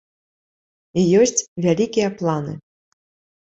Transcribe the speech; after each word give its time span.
І 1.01 1.03
ёсць 1.19 1.43
вялікія 1.67 2.07
планы. 2.23 2.57